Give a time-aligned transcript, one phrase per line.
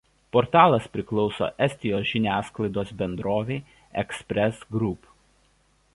[0.35, 3.61] Portalas priklauso Estijos žiniasklaidos bendrovei
[4.05, 5.17] „Ekspress Grupp“.